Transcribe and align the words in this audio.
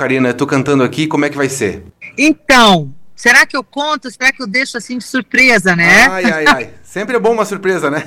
Karina, 0.00 0.30
eu 0.30 0.34
tô 0.34 0.46
cantando 0.46 0.82
aqui, 0.82 1.06
como 1.06 1.26
é 1.26 1.28
que 1.28 1.36
vai 1.36 1.50
ser? 1.50 1.84
Então, 2.16 2.90
será 3.14 3.44
que 3.44 3.54
eu 3.54 3.62
conto? 3.62 4.10
Será 4.10 4.32
que 4.32 4.42
eu 4.42 4.46
deixo 4.46 4.78
assim 4.78 4.96
de 4.96 5.04
surpresa, 5.04 5.76
né? 5.76 6.06
Ai, 6.06 6.24
ai, 6.24 6.44
ai. 6.46 6.70
Sempre 6.82 7.16
é 7.16 7.20
bom 7.20 7.32
uma 7.32 7.44
surpresa, 7.44 7.90
né? 7.90 8.02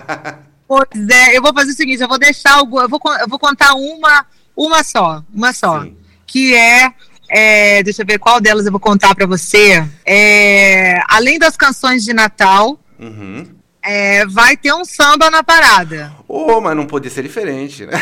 pois 0.66 1.08
é, 1.10 1.36
eu 1.36 1.42
vou 1.42 1.52
fazer 1.52 1.72
o 1.72 1.74
seguinte, 1.74 2.00
eu 2.00 2.08
vou 2.08 2.18
deixar, 2.18 2.60
eu 2.60 2.66
vou, 2.66 2.80
eu 2.80 3.28
vou 3.28 3.38
contar 3.38 3.74
uma, 3.74 4.24
uma 4.56 4.82
só, 4.82 5.22
uma 5.30 5.52
só, 5.52 5.82
Sim. 5.82 5.94
que 6.26 6.56
é 6.56 6.90
é, 7.28 7.82
deixa 7.82 8.00
eu 8.00 8.06
ver 8.06 8.18
qual 8.18 8.40
delas 8.40 8.64
eu 8.64 8.72
vou 8.72 8.80
contar 8.80 9.14
para 9.14 9.26
você. 9.26 9.86
É, 10.06 10.98
além 11.06 11.38
das 11.38 11.54
canções 11.54 12.02
de 12.02 12.14
Natal, 12.14 12.80
uhum. 12.98 13.46
é, 13.82 14.24
vai 14.24 14.56
ter 14.56 14.72
um 14.72 14.86
samba 14.86 15.28
na 15.28 15.42
parada. 15.42 16.14
Oh, 16.26 16.62
mas 16.62 16.74
não 16.74 16.86
podia 16.86 17.10
ser 17.10 17.24
diferente, 17.24 17.84
né? 17.84 17.92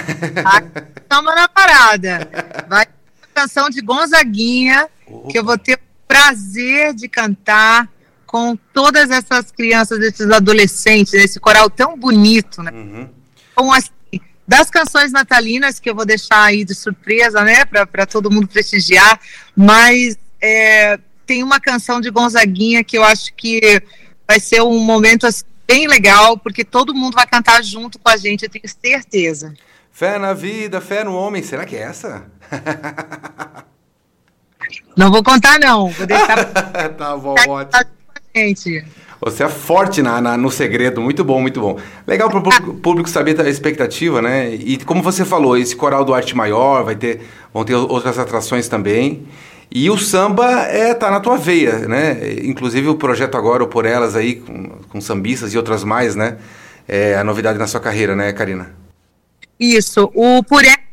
Vai 0.41 0.71
samba 1.11 1.35
na 1.35 1.49
parada. 1.49 2.29
Vai 2.69 2.87
ter 2.87 3.04
canção 3.35 3.69
de 3.69 3.81
Gonzaguinha, 3.81 4.89
Opa. 5.07 5.29
que 5.31 5.39
eu 5.39 5.45
vou 5.45 5.59
ter 5.59 5.75
o 5.75 5.79
prazer 6.07 6.95
de 6.95 7.09
cantar 7.09 7.89
com 8.27 8.57
todas 8.73 9.11
essas 9.11 9.51
crianças, 9.51 10.01
esses 10.01 10.31
adolescentes, 10.31 11.13
esse 11.15 11.39
coral 11.39 11.69
tão 11.69 11.99
bonito, 11.99 12.63
né? 12.63 12.71
Uhum. 12.73 13.09
Então, 13.53 13.73
assim, 13.73 13.91
das 14.47 14.71
canções 14.71 15.13
natalinas, 15.13 15.79
que 15.79 15.89
eu 15.89 15.95
vou 15.95 16.05
deixar 16.05 16.43
aí 16.43 16.65
de 16.65 16.75
surpresa, 16.75 17.43
né, 17.43 17.65
para 17.65 18.07
todo 18.07 18.31
mundo 18.31 18.47
prestigiar, 18.47 19.19
mas 19.57 20.19
é, 20.41 20.99
tem 21.27 21.43
uma 21.43 21.61
canção 21.61 22.01
de 22.01 22.11
Gonzaguinha 22.11 22.85
que 22.85 22.99
eu 22.99 23.05
acho 23.05 23.33
que 23.35 23.83
vai 24.27 24.39
ser 24.39 24.63
um 24.63 24.79
momento 24.79 25.27
assim, 25.27 25.45
bem 25.67 25.87
legal, 25.87 26.37
porque 26.37 26.65
todo 26.65 26.95
mundo 26.95 27.15
vai 27.15 27.27
cantar 27.27 27.63
junto 27.63 27.99
com 27.99 28.09
a 28.09 28.17
gente, 28.17 28.45
eu 28.45 28.51
tenho 28.51 28.65
certeza. 28.69 29.55
Fé 29.95 30.19
na 30.19 30.33
vida, 30.33 30.81
fé 30.81 31.05
no 31.05 31.15
homem, 31.15 31.41
será 31.41 31.65
que 31.65 31.77
é 31.77 31.83
essa? 31.83 32.25
Não 34.97 35.09
vou 35.09 35.23
contar, 35.23 35.59
não. 35.61 35.89
Vou 35.89 36.05
deixar. 36.05 36.45
tá 36.99 37.17
bom, 37.17 37.37
ótimo. 37.49 37.85
Gente. 38.35 38.85
Você 39.21 39.45
é 39.45 39.49
forte 39.49 40.03
na, 40.03 40.21
na, 40.21 40.37
no 40.37 40.51
segredo, 40.51 41.01
muito 41.01 41.23
bom, 41.23 41.41
muito 41.41 41.61
bom. 41.61 41.79
Legal 42.07 42.29
para 42.29 42.39
o 42.41 42.75
público 42.75 43.09
saber 43.09 43.41
a 43.41 43.49
expectativa, 43.49 44.21
né? 44.21 44.53
E 44.53 44.79
como 44.79 45.01
você 45.01 45.25
falou, 45.25 45.57
esse 45.57 45.77
coral 45.77 46.05
do 46.05 46.13
Arte 46.13 46.37
Maior 46.37 46.85
vai 46.85 46.97
ter, 46.97 47.21
vão 47.53 47.65
ter 47.65 47.75
outras 47.75 48.19
atrações 48.19 48.69
também. 48.69 49.27
E 49.71 49.89
o 49.91 49.97
samba 49.97 50.63
é 50.63 50.93
tá 50.93 51.09
na 51.09 51.21
tua 51.21 51.37
veia, 51.37 51.87
né? 51.87 52.35
Inclusive 52.43 52.89
o 52.89 52.97
projeto 52.97 53.37
agora, 53.37 53.63
o 53.63 53.69
Por 53.69 53.87
Elas 53.87 54.17
aí, 54.17 54.37
com, 54.37 54.71
com 54.89 55.01
sambistas 55.01 55.55
e 55.55 55.57
outras 55.57 55.85
mais, 55.85 56.17
né? 56.17 56.39
É 56.87 57.15
a 57.17 57.23
novidade 57.23 57.59
na 57.61 57.69
sua 57.69 57.81
carreira, 57.81 58.17
né, 58.17 58.33
Karina? 58.33 58.84
Isso. 59.59 60.11
O 60.15 60.43
Por 60.43 60.65
Elas 60.65 60.85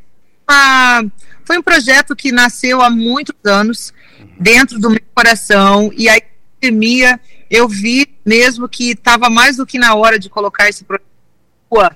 foi 1.45 1.57
um 1.57 1.63
projeto 1.63 2.15
que 2.15 2.31
nasceu 2.31 2.81
há 2.81 2.89
muitos 2.89 3.35
anos 3.45 3.93
dentro 4.39 4.79
do 4.79 4.89
meu 4.89 5.01
coração 5.13 5.91
e 5.95 6.09
a 6.09 6.19
pandemia 6.59 7.19
eu 7.49 7.67
vi 7.67 8.07
mesmo 8.25 8.69
que 8.69 8.91
estava 8.91 9.29
mais 9.29 9.57
do 9.57 9.65
que 9.65 9.77
na 9.77 9.93
hora 9.93 10.17
de 10.17 10.29
colocar 10.29 10.69
esse 10.69 10.85
projeto, 10.85 11.95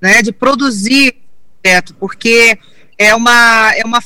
né, 0.00 0.22
de 0.22 0.32
produzir 0.32 1.16
projeto, 1.62 1.94
porque 1.94 2.58
é 2.98 3.14
uma 3.14 3.72
é 3.74 3.84
uma 3.84 4.02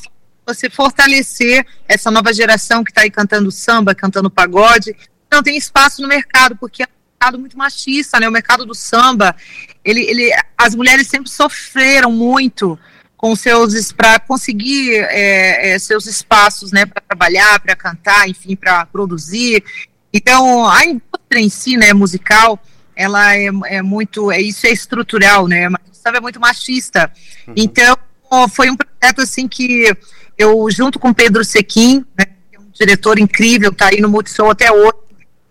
você 0.47 0.69
fortalecer 0.69 1.65
essa 1.89 2.11
nova 2.11 2.33
geração 2.33 2.83
que 2.83 2.91
está 2.91 3.03
aí 3.03 3.11
cantando 3.11 3.51
samba, 3.53 3.95
cantando 3.95 4.31
pagode, 4.31 4.97
não 5.31 5.43
tem 5.43 5.57
espaço 5.57 6.03
no 6.03 6.09
mercado 6.09 6.57
porque 6.57 6.83
é 6.83 6.87
um 6.87 7.00
mercado 7.21 7.39
muito 7.39 7.59
machista, 7.59 8.19
né? 8.19 8.27
O 8.27 8.33
mercado 8.33 8.65
do 8.65 8.75
samba, 8.75 9.37
ele, 9.85 10.01
ele 10.01 10.31
as 10.57 10.75
mulheres 10.75 11.07
sempre 11.07 11.31
sofreram 11.31 12.11
muito 12.11 12.79
com 13.15 13.37
seus 13.37 13.93
para 13.93 14.19
conseguir 14.19 14.95
é, 14.95 15.73
é, 15.73 15.79
seus 15.79 16.07
espaços, 16.07 16.73
né, 16.73 16.87
para 16.87 17.03
trabalhar, 17.07 17.61
para 17.61 17.77
cantar, 17.77 18.27
enfim, 18.27 18.57
para 18.57 18.87
produzir. 18.87 19.63
Então, 20.11 20.67
a 20.67 20.87
indústria 20.87 21.39
em 21.39 21.51
si, 21.51 21.77
né, 21.77 21.93
musical, 21.93 22.59
ela 22.97 23.37
é, 23.37 23.51
é 23.67 23.83
muito, 23.83 24.33
é, 24.33 24.41
isso 24.41 24.67
é 24.67 24.71
estrutural, 24.71 25.47
né, 25.47 25.69
sabe, 25.93 26.17
é 26.17 26.21
muito 26.21 26.41
machista. 26.41 27.13
Uhum. 27.47 27.55
Então, 27.59 27.95
foi 28.49 28.71
um 28.71 28.77
projeto, 28.77 29.21
assim, 29.21 29.47
que 29.47 29.95
eu, 30.39 30.67
junto 30.71 30.99
com 30.99 31.13
Pedro 31.13 31.45
Sequim, 31.45 32.03
né, 32.19 32.25
é 32.55 32.59
um 32.59 32.71
diretor 32.73 33.19
incrível, 33.19 33.71
está 33.71 33.89
aí 33.89 34.01
no 34.01 34.09
Multishow 34.09 34.49
até 34.49 34.73
hoje, 34.73 34.97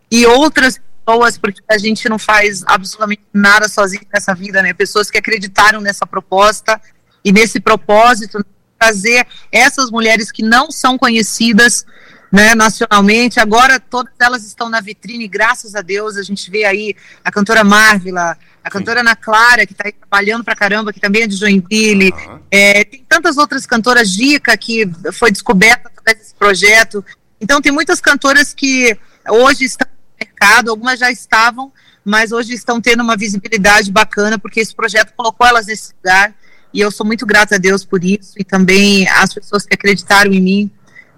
e 0.10 0.26
outras 0.26 0.82
pessoas, 1.10 1.38
porque 1.38 1.62
a 1.68 1.78
gente 1.78 2.08
não 2.08 2.20
faz 2.20 2.64
absolutamente 2.66 3.22
nada 3.34 3.68
sozinho 3.68 4.04
nessa 4.14 4.36
vida, 4.36 4.62
né, 4.62 4.74
pessoas 4.74 5.10
que 5.10 5.18
acreditaram 5.18 5.82
nessa 5.82 6.06
proposta 6.06 6.80
e 7.24 7.32
nesse 7.32 7.60
propósito, 7.60 8.44
trazer 8.78 9.26
essas 9.52 9.90
mulheres 9.90 10.32
que 10.32 10.44
não 10.44 10.72
são 10.72 10.98
conhecidas 10.98 11.86
né, 12.32 12.56
nacionalmente. 12.56 13.40
Agora 13.40 13.80
todas 13.80 14.14
elas 14.22 14.46
estão 14.46 14.70
na 14.70 14.80
vitrine, 14.80 15.28
graças 15.28 15.76
a 15.76 15.82
Deus. 15.82 16.16
A 16.16 16.24
gente 16.24 16.50
vê 16.50 16.64
aí 16.64 16.96
a 17.26 17.32
cantora 17.32 17.64
Marvila, 17.64 18.38
a 18.64 18.70
cantora 18.70 19.02
Ana 19.02 19.16
Clara, 19.18 19.66
que 19.66 19.74
está 19.74 19.92
trabalhando 19.92 20.46
pra 20.46 20.56
caramba, 20.56 20.94
que 20.94 21.00
também 21.00 21.24
é 21.24 21.28
de 21.28 21.36
Joinville. 21.36 22.12
Uhum. 22.12 22.40
É, 22.50 22.86
tem 22.86 23.04
tantas 23.10 23.38
outras 23.38 23.66
cantoras, 23.66 24.12
Dica, 24.12 24.56
que 24.56 24.90
foi 25.12 25.32
descoberta 25.32 25.90
através 25.90 26.20
desse 26.20 26.36
projeto. 26.36 27.04
Então 27.42 27.62
tem 27.62 27.72
muitas 27.72 28.00
cantoras 28.00 28.54
que 28.54 28.98
hoje 29.28 29.66
estão 29.66 29.88
mercado, 30.20 30.70
algumas 30.70 31.00
já 31.00 31.12
estavam, 31.12 31.72
mas 32.04 32.32
hoje 32.32 32.54
estão 32.54 32.82
tendo 32.82 33.02
uma 33.02 33.16
visibilidade 33.16 33.92
bacana, 33.92 34.38
porque 34.40 34.60
esse 34.60 34.76
projeto 34.76 35.14
colocou 35.16 35.46
elas 35.46 35.68
nesse 35.68 35.94
lugar. 35.96 36.34
E 36.74 36.80
eu 36.80 36.92
sou 36.92 37.06
muito 37.06 37.26
grata 37.26 37.56
a 37.56 37.58
Deus 37.58 37.84
por 37.84 38.04
isso, 38.04 38.34
e 38.38 38.44
também 38.44 39.08
as 39.10 39.34
pessoas 39.34 39.66
que 39.66 39.74
acreditaram 39.74 40.32
em 40.32 40.42
mim, 40.42 40.72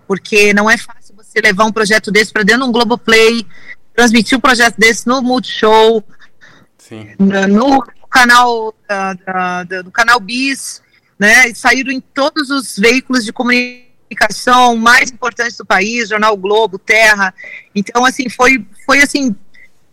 porque 0.07 0.53
não 0.53 0.69
é 0.69 0.77
fácil 0.77 1.15
você 1.15 1.41
levar 1.41 1.65
um 1.65 1.71
projeto 1.71 2.11
desse 2.11 2.31
para 2.31 2.43
dentro 2.43 2.63
de 2.63 2.69
um 2.69 2.71
Globoplay, 2.71 3.45
transmitir 3.93 4.37
um 4.37 4.41
projeto 4.41 4.77
desse 4.77 5.07
no 5.07 5.21
Multishow, 5.21 6.03
Sim. 6.77 7.09
no 7.17 7.81
canal 8.09 8.73
da, 8.87 9.13
da, 9.13 9.63
do 9.81 9.91
canal 9.91 10.19
Bis, 10.19 10.81
né? 11.17 11.49
E 11.49 11.55
saíram 11.55 11.91
em 11.91 12.01
todos 12.01 12.49
os 12.49 12.77
veículos 12.77 13.23
de 13.23 13.31
comunicação 13.31 14.75
mais 14.75 15.11
importantes 15.11 15.55
do 15.55 15.65
país, 15.65 16.09
Jornal 16.09 16.35
Globo, 16.35 16.77
Terra. 16.77 17.33
Então, 17.73 18.03
assim, 18.03 18.27
foi, 18.27 18.65
foi 18.85 19.01
assim. 19.01 19.35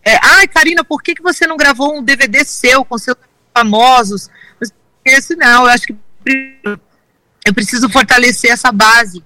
É, 0.03 0.17
Ai, 0.21 0.47
Karina, 0.47 0.83
por 0.83 1.01
que, 1.01 1.15
que 1.15 1.21
você 1.21 1.45
não 1.45 1.57
gravou 1.57 1.97
um 1.97 2.03
DVD 2.03 2.43
seu 2.45 2.85
com 2.85 2.97
seus 2.97 3.17
famosos? 3.53 4.29
Esse 5.03 5.35
não, 5.35 5.63
eu 5.63 5.69
acho 5.69 5.87
que 5.87 5.95
eu 7.45 7.53
preciso 7.53 7.89
fortalecer 7.89 8.51
essa 8.51 8.71
base 8.71 9.23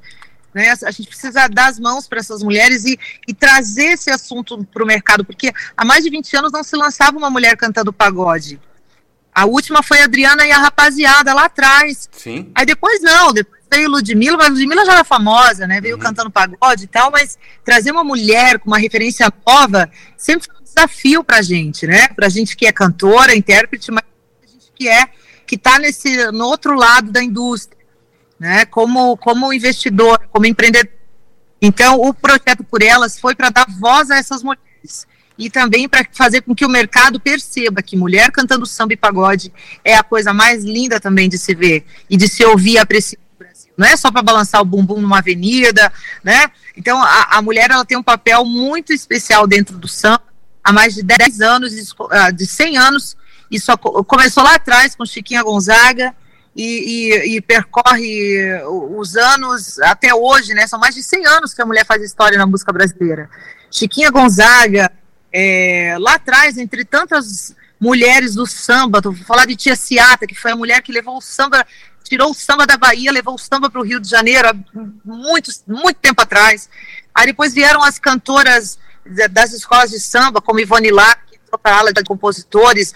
né? 0.53 0.74
A 0.84 0.91
gente 0.91 1.07
precisa 1.07 1.47
dar 1.47 1.68
as 1.68 1.79
mãos 1.79 2.07
para 2.07 2.19
essas 2.19 2.44
mulheres 2.44 2.85
e, 2.85 3.00
e 3.28 3.34
trazer 3.34 3.94
esse 3.94 4.12
assunto 4.12 4.63
para 4.66 4.84
o 4.84 4.88
mercado, 4.88 5.25
porque 5.25 5.51
há 5.75 5.84
mais 5.84 6.03
de 6.03 6.09
20 6.09 6.38
anos 6.38 6.51
não 6.51 6.63
se 6.63 6.75
lançava 6.75 7.18
uma 7.18 7.30
mulher 7.30 7.57
cantando 7.57 7.91
pagode. 7.91 8.59
A 9.34 9.45
última 9.45 9.81
foi 9.81 10.00
a 10.01 10.03
Adriana 10.03 10.45
e 10.45 10.51
a 10.51 10.59
rapaziada 10.59 11.34
lá 11.34 11.45
atrás. 11.45 12.07
Sim. 12.12 12.51
Aí 12.53 12.66
depois 12.66 13.01
não, 13.01 13.34
depois 13.34 13.53
veio 13.76 13.90
Ludmilla, 13.90 14.38
mas 14.38 14.50
Ludmilla 14.50 14.86
já 14.86 14.94
era 14.94 15.04
famosa, 15.04 15.68
né? 15.68 15.82
Veio 15.82 15.96
uhum. 15.96 16.02
cantando 16.02 16.30
pagode 16.30 16.84
e 16.84 16.88
tal, 16.88 17.12
mas 17.12 17.38
trazer 17.64 17.92
uma 17.92 18.04
mulher 18.04 18.60
com 18.60 18.68
uma 18.68 18.78
referência 18.78 19.32
nova 19.46 19.90
sempre 20.18 20.48
foi 20.48 20.56
um 20.60 20.64
desafio 20.64 21.24
pra 21.24 21.42
gente, 21.42 21.88
né? 21.88 22.08
Pra 22.10 22.30
gente 22.30 22.56
que 22.56 22.66
é 22.66 22.72
cantora, 22.72 23.36
intérprete, 23.36 23.92
mas 23.92 24.04
pra 24.04 24.50
gente 24.50 24.72
que 24.76 24.88
é, 24.88 25.08
que 25.46 25.58
tá 25.58 25.80
nesse, 25.80 26.32
no 26.32 26.46
outro 26.46 26.76
lado 26.76 27.12
da 27.12 27.24
indústria 27.24 27.84
né, 28.44 28.66
como, 28.66 29.16
como 29.16 29.54
investidor, 29.54 30.20
como 30.30 30.46
empreendedor. 30.46 30.92
Então, 31.62 32.02
o 32.02 32.14
projeto 32.14 32.62
por 32.62 32.82
elas 32.82 33.18
foi 33.18 33.34
para 33.34 33.50
dar 33.50 33.66
voz 33.80 34.12
a 34.12 34.18
essas 34.18 34.44
mulheres 34.44 35.08
e 35.38 35.50
também 35.50 35.88
para 35.88 36.06
fazer 36.12 36.42
com 36.42 36.54
que 36.54 36.66
o 36.66 36.70
mercado 36.70 37.22
perceba 37.22 37.82
que 37.82 37.96
mulher 37.96 38.32
cantando 38.32 38.66
samba 38.66 38.94
e 38.94 38.98
pagode 38.98 39.52
é 39.84 39.96
a 39.96 40.04
coisa 40.04 40.34
mais 40.34 40.64
linda 40.64 41.00
também 41.00 41.30
de 41.30 41.38
se 41.38 41.56
ver 41.56 41.86
e 42.10 42.18
de 42.18 42.28
se 42.28 42.44
ouvir 42.44 42.78
apreciar. 42.78 43.23
Não 43.78 43.88
é 43.88 43.96
só 43.96 44.12
para 44.12 44.22
balançar 44.22 44.62
o 44.62 44.66
bumbum 44.66 45.02
numa 45.02 45.20
avenida, 45.20 45.92
né? 46.24 46.52
Então, 46.78 47.02
a, 47.02 47.38
a, 47.38 47.42
mulher 47.42 47.72
ela 47.72 47.86
tem 47.86 47.98
um 47.98 48.04
papel 48.04 48.46
muito 48.46 48.94
especial 48.94 49.48
dentro 49.48 49.78
do 49.78 49.88
samba 49.88 50.24
há 50.64 50.72
mais 50.72 50.94
de 50.94 51.04
10 51.04 51.42
anos, 51.42 51.72
de 52.36 52.46
100 52.46 52.78
ah, 52.78 52.88
anos, 52.88 53.18
e 53.52 53.60
só 53.60 53.75
começou 53.75 54.44
lá 54.44 54.56
atrás 54.56 54.96
com 54.96 55.06
Chiquinha 55.06 55.44
Gonzaga, 55.44 56.16
e, 56.56 56.64
e, 56.64 57.36
e, 57.36 57.42
percorre 57.42 58.62
os 58.68 59.16
anos 59.16 59.80
até 59.80 60.14
hoje, 60.14 60.54
né? 60.54 60.68
São 60.68 60.80
mais 60.80 60.94
de 60.94 61.02
100 61.02 61.26
anos 61.26 61.54
que 61.54 61.62
a 61.62 61.66
mulher 61.66 61.84
faz 61.84 62.02
história 62.04 62.38
na 62.38 62.46
música 62.46 62.72
brasileira. 62.72 63.28
Chiquinha 63.72 64.12
Gonzaga, 64.12 64.92
é, 65.31 65.96
lá 66.00 66.14
atrás, 66.14 66.60
entre 66.60 66.86
tantas 66.86 67.56
mulheres 67.80 68.36
do 68.36 68.46
samba, 68.46 69.02
vou 69.02 69.16
falar 69.16 69.46
de 69.46 69.56
Tia 69.56 69.76
Ciata, 69.76 70.28
que 70.28 70.36
foi 70.36 70.52
a 70.52 70.56
mulher 70.56 70.81
que 70.84 70.92
levou 70.92 71.18
o 71.18 71.22
samba, 71.22 71.66
tirou 72.04 72.32
o 72.32 72.34
samba 72.34 72.68
da 72.68 72.78
Bahia, 72.78 73.12
levou 73.12 73.36
o 73.36 73.40
samba 73.40 73.70
para 73.70 73.82
o 73.82 73.84
Rio 73.84 74.00
de 74.00 74.10
Janeiro 74.10 74.50
há 74.50 74.56
muito, 75.04 75.52
muito 75.68 75.98
tempo 75.98 76.22
atrás. 76.22 76.70
Aí 77.14 77.28
depois 77.28 77.54
vieram 77.54 77.84
as 77.84 77.98
cantoras 77.98 78.78
das 79.32 79.54
escolas 79.54 79.92
de 79.92 80.00
samba, 80.00 80.42
como 80.42 80.60
Ivone 80.60 80.92
Lá, 80.92 81.16
que 81.16 81.36
entrou 81.36 81.60
para 81.60 81.76
a 81.76 81.80
ala 81.80 81.94
de 81.94 82.04
compositores, 82.04 82.94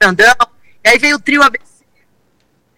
Leandrão, 0.00 0.34
e 0.84 0.88
aí 0.88 0.98
veio 0.98 1.16
o 1.16 1.20
trio 1.20 1.42
ABC 1.42 1.72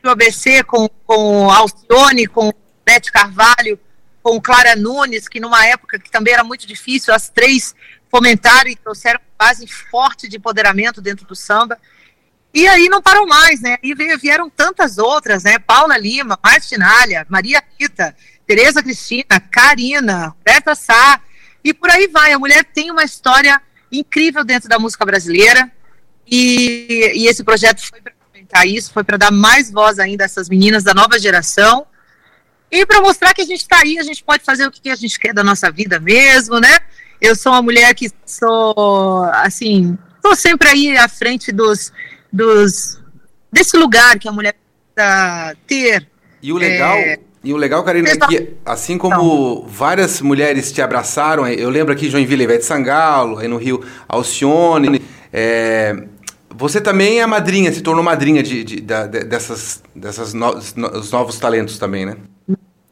o 0.09 0.11
ABC 0.11 0.63
com, 0.65 0.89
com 1.07 1.51
Alcione, 1.51 2.27
com 2.27 2.53
Beth 2.85 3.11
Carvalho, 3.13 3.79
com 4.23 4.41
Clara 4.41 4.77
Nunes, 4.77 5.29
que 5.29 5.41
numa 5.41 5.67
época 5.67 5.99
que 5.99 6.11
também 6.11 6.35
era 6.35 6.45
muito 6.45 6.67
difícil, 6.67 7.15
as 7.15 7.29
três 7.29 7.75
fomentaram 8.11 8.71
e 8.71 8.77
trouxeram 8.77 9.21
base 9.39 9.67
forte 9.67 10.29
de 10.29 10.37
empoderamento 10.37 11.01
dentro 11.01 11.27
do 11.27 11.35
samba. 11.35 11.79
E 12.55 12.69
aí 12.69 12.89
não 12.89 13.03
parou 13.03 13.27
mais, 13.27 13.61
né? 13.61 13.77
E 13.83 13.93
vieram 14.17 14.49
tantas 14.49 14.97
outras, 14.97 15.43
né? 15.43 15.59
Paula 15.59 15.99
Lima, 15.99 16.39
Martinalha, 16.43 17.27
Maria 17.29 17.61
Rita, 17.79 18.15
Tereza 18.47 18.81
Cristina, 18.81 19.41
Karina, 19.51 20.33
Berta 20.45 20.77
Sá, 20.77 21.21
e 21.65 21.75
por 21.75 21.91
aí 21.91 22.07
vai. 22.07 22.33
A 22.33 22.39
mulher 22.39 22.63
tem 22.65 22.93
uma 22.93 23.03
história 23.03 23.61
incrível 23.91 24.45
dentro 24.45 24.69
da 24.69 24.79
música 24.79 25.05
brasileira. 25.05 25.69
E, 26.31 27.13
e 27.17 27.27
esse 27.27 27.43
projeto 27.43 27.81
foi 27.81 28.01
para 28.01 28.13
comentar 28.31 28.67
isso, 28.69 28.93
foi 28.93 29.03
para 29.03 29.17
dar 29.17 29.33
mais 29.33 29.71
voz 29.71 29.99
ainda 29.99 30.23
a 30.23 30.27
essas 30.27 30.49
meninas 30.49 30.85
da 30.85 30.95
nova 30.95 31.19
geração. 31.19 31.85
E 32.71 32.87
para 32.87 33.01
mostrar 33.01 33.35
que 33.35 33.43
a 33.43 33.47
gente 33.47 33.63
está 33.63 33.81
aí, 33.81 33.99
a 33.99 34.05
gente 34.05 34.23
pode 34.23 34.45
fazer 34.45 34.65
o 34.67 34.71
que 34.71 34.91
a 34.91 34.97
gente 34.97 35.19
quer 35.19 35.35
da 35.35 35.43
nossa 35.43 35.73
vida 35.73 35.99
mesmo, 35.99 36.61
né? 36.61 36.79
Eu 37.21 37.35
sou 37.35 37.53
uma 37.53 37.63
mulher 37.63 37.93
que 37.95 38.11
sou, 38.25 39.25
assim, 39.33 39.99
estou 40.17 40.37
sempre 40.37 40.69
aí 40.69 40.97
à 40.97 41.09
frente 41.09 41.51
dos 41.51 41.93
dos 42.35 43.01
desse 43.53 43.77
lugar 43.77 44.19
que 44.19 44.29
a 44.29 44.33
mulher 44.33 44.55
precisa 44.95 45.57
ter. 45.67 46.09
E 46.43 46.53
o 46.53 46.57
legal, 46.57 46.97
é, 46.97 47.19
e 47.43 47.53
o 47.53 47.57
legal, 47.57 47.85
Karina, 47.85 48.11
é 48.11 48.17
que 48.17 48.55
assim 48.67 48.99
como 48.99 49.67
várias 49.69 50.21
mulheres 50.21 50.73
te 50.73 50.83
abraçaram, 50.83 51.47
eu 51.47 51.71
lembro 51.71 51.93
aqui 51.93 52.11
Joinville, 52.11 52.43
Ivete 52.43 52.65
Sangalo, 52.65 53.39
aí 53.39 53.47
no 53.47 53.57
Rio, 53.57 53.83
Alcione, 54.09 55.01
é, 55.33 56.05
você 56.51 56.81
também 56.81 57.21
é 57.21 57.27
madrinha, 57.27 57.73
se 57.73 57.81
tornou 57.81 58.03
madrinha 58.03 58.43
de, 58.43 58.65
de, 58.65 58.81
de 58.81 59.09
dessas, 59.25 59.83
dessas 59.95 60.35
no, 60.35 60.57
os 60.57 61.11
novos 61.11 61.39
talentos 61.39 61.79
também, 61.79 62.05
né? 62.05 62.17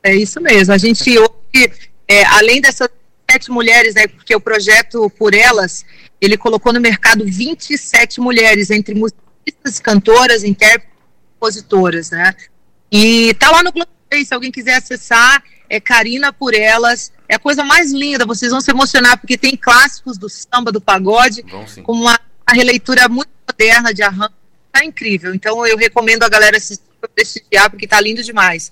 É 0.02 0.14
isso 0.14 0.40
mesmo. 0.40 0.72
A 0.72 0.78
gente 0.78 1.18
hoje, 1.18 1.72
é, 2.08 2.24
além 2.24 2.60
dessas 2.60 2.88
sete 3.30 3.50
mulheres, 3.50 3.94
né, 3.94 4.06
porque 4.06 4.34
o 4.34 4.40
projeto 4.40 5.10
Por 5.10 5.34
Elas, 5.34 5.84
ele 6.20 6.36
colocou 6.36 6.72
no 6.72 6.80
mercado 6.80 7.24
27 7.24 8.20
mulheres, 8.20 8.70
entre 8.70 8.94
artistas, 9.42 9.80
cantoras, 9.80 10.44
intérpretes, 10.44 10.92
compositoras, 11.34 12.10
né? 12.10 12.34
E 12.90 13.34
tá 13.34 13.50
lá 13.50 13.62
no 13.62 13.72
Globoplay, 13.72 14.24
se 14.24 14.34
alguém 14.34 14.52
quiser 14.52 14.76
acessar, 14.76 15.42
é 15.68 15.80
Carina 15.80 16.32
por 16.32 16.54
Elas. 16.54 17.12
É 17.28 17.34
a 17.34 17.38
coisa 17.38 17.64
mais 17.64 17.92
linda, 17.92 18.26
vocês 18.26 18.52
vão 18.52 18.60
se 18.60 18.70
emocionar, 18.70 19.18
porque 19.18 19.38
tem 19.38 19.56
clássicos 19.56 20.18
do 20.18 20.28
samba, 20.28 20.70
do 20.70 20.80
pagode, 20.80 21.42
com 21.82 21.92
uma, 21.92 22.20
uma, 22.46 22.54
releitura 22.54 23.08
muito 23.08 23.30
moderna 23.48 23.92
de 23.94 24.02
arranjo. 24.02 24.34
Tá 24.70 24.84
incrível. 24.84 25.34
Então 25.34 25.66
eu 25.66 25.76
recomendo 25.76 26.22
a 26.22 26.28
galera 26.28 26.56
assistir 26.56 26.84
para 27.00 27.08
prestigiar, 27.08 27.70
porque 27.70 27.86
tá 27.86 28.00
lindo 28.00 28.22
demais. 28.22 28.70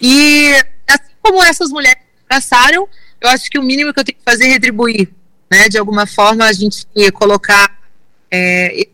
E 0.00 0.52
assim 0.86 1.12
como 1.20 1.42
essas 1.42 1.70
mulheres 1.70 2.02
abraçaram, 2.24 2.88
eu 3.20 3.28
acho 3.28 3.50
que 3.50 3.58
o 3.58 3.62
mínimo 3.62 3.92
que 3.92 4.00
eu 4.00 4.04
tenho 4.04 4.18
que 4.18 4.24
fazer 4.24 4.44
é 4.44 4.48
retribuir, 4.48 5.08
né? 5.50 5.68
De 5.68 5.78
alguma 5.78 6.06
forma 6.06 6.44
a 6.44 6.52
gente 6.52 6.86
colocar 7.12 7.76
é, 8.30 8.88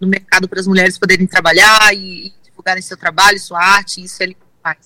no 0.00 0.08
mercado 0.08 0.48
para 0.48 0.60
as 0.60 0.66
mulheres 0.66 0.98
poderem 0.98 1.26
trabalhar 1.26 1.94
e, 1.94 2.26
e, 2.26 2.34
divulgarem 2.44 2.82
seu 2.82 2.96
trabalho, 2.96 3.38
sua 3.38 3.62
arte, 3.62 4.02
isso 4.02 4.22
é 4.22 4.28
faz. 4.62 4.78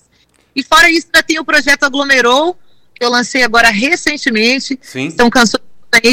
E 0.55 0.63
fora 0.63 0.89
isso, 0.89 1.07
ainda 1.07 1.23
tem 1.23 1.39
o 1.39 1.45
projeto 1.45 1.83
Aglomerou, 1.83 2.57
que 2.93 3.03
eu 3.03 3.09
lancei 3.09 3.43
agora 3.43 3.69
recentemente. 3.69 4.77
Sim. 4.81 5.09
São 5.09 5.29
canções 5.29 5.61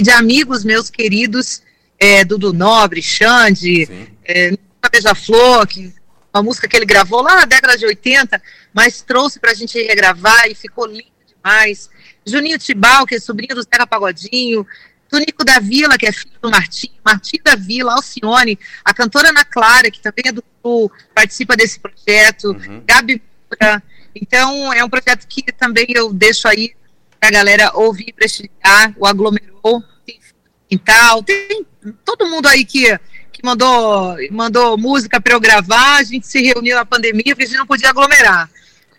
de 0.03 0.11
amigos 0.11 0.65
meus 0.65 0.91
queridos, 0.91 1.63
é, 1.99 2.25
Dudu 2.25 2.53
Nobre, 2.53 3.03
Xande, 3.03 3.89
é, 4.25 4.57
Beija-Flor, 4.91 5.67
que 5.67 5.93
uma 6.33 6.43
música 6.43 6.69
que 6.69 6.77
ele 6.77 6.87
gravou 6.87 7.23
lá 7.23 7.37
na 7.37 7.45
década 7.45 7.77
de 7.77 7.85
80, 7.85 8.41
mas 8.73 9.03
trouxe 9.03 9.41
para 9.41 9.51
a 9.51 9.55
gente 9.55 9.81
regravar 9.83 10.49
e 10.49 10.55
ficou 10.55 10.87
lindo 10.87 11.05
demais. 11.27 11.91
Juninho 12.25 12.59
Tibal, 12.59 13.07
que 13.07 13.17
é 13.17 13.21
sobrinho 13.21 13.55
do 13.55 13.63
Zeca 13.63 13.87
Pagodinho, 13.87 14.67
Tonico 15.09 15.45
da 15.45 15.59
Vila, 15.59 15.97
que 15.97 16.07
é 16.07 16.13
filho 16.13 16.35
do 16.41 16.51
Martim, 16.51 16.91
Martim 17.05 17.39
da 17.43 17.55
Vila, 17.55 17.95
Alcione, 17.95 18.59
a 18.85 18.93
cantora 18.93 19.31
Ana 19.31 19.45
Clara, 19.45 19.91
que 19.91 20.01
também 20.01 20.25
é 20.27 20.33
do 20.33 20.45
Sul, 20.63 20.93
participa 21.15 21.57
desse 21.57 21.81
projeto, 21.81 22.49
uhum. 22.49 22.83
Gabi 22.87 23.23
Pura. 23.49 23.83
Então, 24.15 24.73
é 24.73 24.85
um 24.85 24.89
projeto 24.89 25.27
que 25.27 25.43
também 25.53 25.87
eu 25.95 26.13
deixo 26.13 26.47
aí 26.47 26.75
para 27.19 27.29
a 27.29 27.33
galera 27.33 27.71
ouvir, 27.75 28.13
prestigiar, 28.13 28.95
o 28.97 29.07
aglomerou, 29.07 29.83
tem 30.05 30.21
quintal, 30.69 31.23
tem 31.23 31.67
todo 32.05 32.29
mundo 32.29 32.47
aí 32.47 32.65
que, 32.65 32.99
que 33.33 33.41
mandou, 33.43 34.17
mandou 34.31 34.77
música 34.77 35.21
para 35.21 35.33
eu 35.33 35.41
gravar, 35.41 35.97
a 35.97 36.03
gente 36.03 36.27
se 36.27 36.41
reuniu 36.43 36.77
na 36.77 36.85
pandemia, 36.85 37.35
porque 37.35 37.45
a 37.45 37.47
gente 37.47 37.59
não 37.59 37.67
podia 37.67 37.91
aglomerar. 37.91 38.51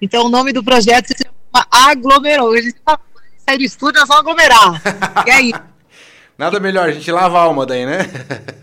Então, 0.02 0.26
o 0.26 0.30
nome 0.30 0.54
do 0.54 0.64
projeto 0.64 1.08
se 1.08 1.16
chama 1.24 1.68
Aglomerou. 1.70 2.54
A 2.54 2.62
gente 2.62 2.80
sair 3.46 3.58
do 3.58 3.64
estúdio, 3.64 4.00
nós 4.00 4.08
vamos 4.08 4.22
aglomerar. 4.22 4.82
e 5.28 5.32
aí? 5.32 5.54
Nada 6.40 6.58
melhor, 6.58 6.88
a 6.88 6.92
gente 6.94 7.12
lava 7.12 7.38
a 7.38 7.42
alma 7.42 7.66
daí, 7.66 7.86
né? 7.86 7.98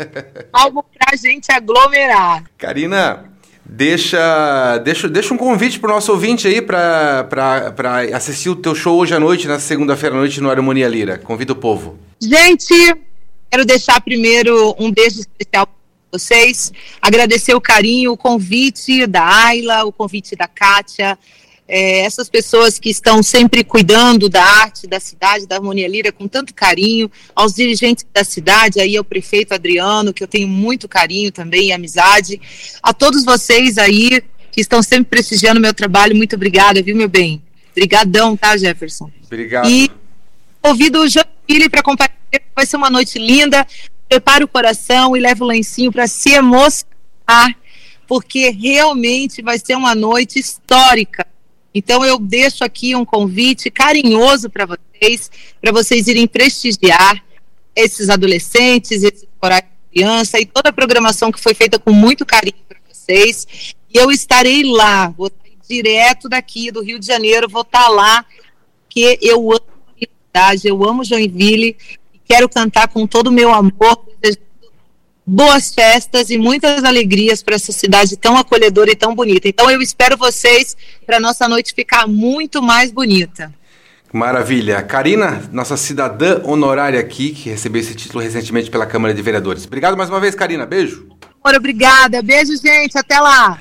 Algo 0.50 0.82
pra 0.98 1.14
gente 1.14 1.52
aglomerar. 1.52 2.42
Karina, 2.56 3.30
deixa, 3.66 4.78
deixa, 4.78 5.06
deixa 5.06 5.34
um 5.34 5.36
convite 5.36 5.78
pro 5.78 5.92
nosso 5.92 6.10
ouvinte 6.10 6.48
aí 6.48 6.62
para 6.62 7.28
assistir 8.14 8.48
o 8.48 8.56
teu 8.56 8.74
show 8.74 8.98
hoje 8.98 9.14
à 9.14 9.20
noite, 9.20 9.46
na 9.46 9.58
segunda-feira 9.58 10.16
à 10.16 10.18
noite 10.18 10.40
no 10.40 10.50
Harmonia 10.50 10.88
Lira. 10.88 11.18
Convida 11.18 11.52
o 11.52 11.56
povo. 11.56 11.98
Gente, 12.18 12.72
quero 13.50 13.66
deixar 13.66 14.00
primeiro 14.00 14.74
um 14.78 14.90
beijo 14.90 15.20
especial 15.20 15.66
para 15.66 16.18
vocês, 16.18 16.72
agradecer 17.02 17.54
o 17.54 17.60
carinho, 17.60 18.12
o 18.12 18.16
convite 18.16 19.06
da 19.06 19.22
Ayla, 19.48 19.84
o 19.84 19.92
convite 19.92 20.34
da 20.34 20.48
Kátia, 20.48 21.18
é, 21.68 22.00
essas 22.00 22.28
pessoas 22.28 22.78
que 22.78 22.88
estão 22.88 23.22
sempre 23.22 23.64
cuidando 23.64 24.28
da 24.28 24.42
arte 24.42 24.86
da 24.86 25.00
cidade, 25.00 25.46
da 25.46 25.56
Harmonia 25.56 25.88
Lira, 25.88 26.12
com 26.12 26.28
tanto 26.28 26.54
carinho, 26.54 27.10
aos 27.34 27.54
dirigentes 27.54 28.06
da 28.12 28.22
cidade, 28.22 28.80
aí 28.80 28.96
ao 28.96 29.04
prefeito 29.04 29.52
Adriano, 29.52 30.12
que 30.12 30.22
eu 30.22 30.28
tenho 30.28 30.46
muito 30.46 30.88
carinho 30.88 31.32
também 31.32 31.68
e 31.68 31.72
amizade, 31.72 32.40
a 32.82 32.92
todos 32.92 33.24
vocês 33.24 33.78
aí 33.78 34.22
que 34.52 34.60
estão 34.60 34.82
sempre 34.82 35.06
prestigiando 35.06 35.58
o 35.58 35.62
meu 35.62 35.74
trabalho, 35.74 36.16
muito 36.16 36.36
obrigada, 36.36 36.82
viu, 36.82 36.96
meu 36.96 37.08
bem? 37.08 37.42
Obrigadão, 37.72 38.36
tá, 38.36 38.56
Jefferson? 38.56 39.10
Obrigado. 39.26 39.68
E 39.68 39.90
convido 40.62 41.00
o 41.00 41.08
João 41.08 41.26
para 41.70 41.82
compartilhar, 41.82 42.42
vai 42.54 42.64
ser 42.66 42.76
uma 42.76 42.90
noite 42.90 43.18
linda, 43.18 43.66
prepare 44.08 44.44
o 44.44 44.48
coração 44.48 45.16
e 45.16 45.20
leve 45.20 45.42
o 45.42 45.46
lencinho 45.46 45.92
para 45.92 46.06
se 46.06 46.30
emocionar, 46.30 47.54
porque 48.06 48.50
realmente 48.50 49.42
vai 49.42 49.58
ser 49.58 49.76
uma 49.76 49.94
noite 49.94 50.38
histórica 50.38 51.26
então 51.78 52.02
eu 52.02 52.18
deixo 52.18 52.64
aqui 52.64 52.96
um 52.96 53.04
convite 53.04 53.70
carinhoso 53.70 54.48
para 54.48 54.64
vocês, 54.64 55.30
para 55.60 55.70
vocês 55.70 56.08
irem 56.08 56.26
prestigiar 56.26 57.22
esses 57.74 58.08
adolescentes, 58.08 59.02
esses 59.02 59.28
corais 59.38 59.62
de 59.62 60.00
criança 60.00 60.40
e 60.40 60.46
toda 60.46 60.70
a 60.70 60.72
programação 60.72 61.30
que 61.30 61.38
foi 61.38 61.52
feita 61.52 61.78
com 61.78 61.92
muito 61.92 62.24
carinho 62.24 62.56
para 62.66 62.78
vocês. 62.90 63.74
E 63.92 63.98
eu 63.98 64.10
estarei 64.10 64.64
lá, 64.64 65.08
vou 65.08 65.26
estar 65.26 65.44
direto 65.68 66.30
daqui 66.30 66.70
do 66.70 66.82
Rio 66.82 66.98
de 66.98 67.04
Janeiro, 67.04 67.46
vou 67.46 67.60
estar 67.60 67.88
lá, 67.88 68.24
porque 68.84 69.18
eu 69.20 69.52
amo 69.52 69.60
a 70.00 70.06
cidade, 70.32 70.68
eu 70.68 70.82
amo 70.82 71.04
Joinville 71.04 71.76
e 72.14 72.18
quero 72.24 72.48
cantar 72.48 72.88
com 72.88 73.06
todo 73.06 73.26
o 73.26 73.32
meu 73.32 73.52
amor, 73.52 74.05
boas 75.26 75.74
festas 75.74 76.30
e 76.30 76.38
muitas 76.38 76.84
alegrias 76.84 77.42
para 77.42 77.56
essa 77.56 77.72
cidade 77.72 78.16
tão 78.16 78.36
acolhedora 78.36 78.90
e 78.90 78.96
tão 78.96 79.14
bonita. 79.14 79.48
Então 79.48 79.68
eu 79.70 79.82
espero 79.82 80.16
vocês 80.16 80.76
para 81.04 81.18
nossa 81.18 81.48
noite 81.48 81.74
ficar 81.74 82.06
muito 82.06 82.62
mais 82.62 82.92
bonita. 82.92 83.52
Maravilha. 84.12 84.80
Karina, 84.82 85.42
nossa 85.52 85.76
cidadã 85.76 86.40
honorária 86.44 87.00
aqui, 87.00 87.30
que 87.30 87.50
recebeu 87.50 87.80
esse 87.80 87.94
título 87.94 88.22
recentemente 88.22 88.70
pela 88.70 88.86
Câmara 88.86 89.12
de 89.12 89.20
Vereadores. 89.20 89.66
Obrigado 89.66 89.96
mais 89.96 90.08
uma 90.08 90.20
vez, 90.20 90.34
Karina. 90.34 90.64
Beijo. 90.64 91.08
Obrigada. 91.44 92.22
Beijo, 92.22 92.56
gente. 92.56 92.96
Até 92.96 93.18
lá. 93.20 93.58